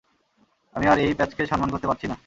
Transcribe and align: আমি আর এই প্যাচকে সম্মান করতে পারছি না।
আমি 0.75 0.85
আর 0.87 0.97
এই 0.99 1.13
প্যাচকে 1.13 1.43
সম্মান 1.45 1.69
করতে 1.69 1.87
পারছি 1.87 2.05
না। 2.07 2.15